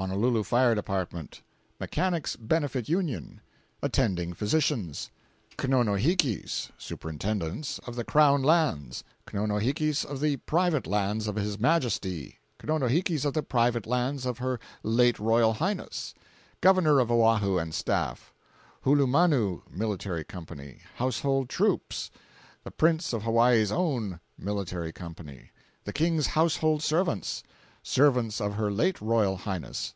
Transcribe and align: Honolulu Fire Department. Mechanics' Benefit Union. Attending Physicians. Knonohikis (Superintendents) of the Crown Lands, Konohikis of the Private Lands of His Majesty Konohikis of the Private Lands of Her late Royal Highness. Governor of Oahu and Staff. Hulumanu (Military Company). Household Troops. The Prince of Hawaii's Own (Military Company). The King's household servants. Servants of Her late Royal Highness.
Honolulu 0.00 0.44
Fire 0.44 0.74
Department. 0.74 1.42
Mechanics' 1.78 2.34
Benefit 2.34 2.88
Union. 2.88 3.42
Attending 3.82 4.32
Physicians. 4.32 5.10
Knonohikis 5.58 6.70
(Superintendents) 6.78 7.78
of 7.80 7.96
the 7.96 8.04
Crown 8.04 8.42
Lands, 8.42 9.04
Konohikis 9.26 10.06
of 10.06 10.20
the 10.20 10.38
Private 10.38 10.86
Lands 10.86 11.26
of 11.26 11.36
His 11.36 11.58
Majesty 11.58 12.38
Konohikis 12.58 13.26
of 13.26 13.34
the 13.34 13.42
Private 13.42 13.86
Lands 13.86 14.24
of 14.24 14.38
Her 14.38 14.58
late 14.82 15.18
Royal 15.18 15.52
Highness. 15.52 16.14
Governor 16.62 16.98
of 16.98 17.10
Oahu 17.10 17.58
and 17.58 17.74
Staff. 17.74 18.32
Hulumanu 18.86 19.68
(Military 19.70 20.24
Company). 20.24 20.80
Household 20.94 21.50
Troops. 21.50 22.10
The 22.64 22.70
Prince 22.70 23.12
of 23.12 23.24
Hawaii's 23.24 23.70
Own 23.70 24.20
(Military 24.38 24.92
Company). 24.92 25.50
The 25.84 25.92
King's 25.92 26.28
household 26.28 26.82
servants. 26.82 27.42
Servants 27.82 28.42
of 28.42 28.56
Her 28.56 28.70
late 28.70 29.00
Royal 29.00 29.38
Highness. 29.38 29.94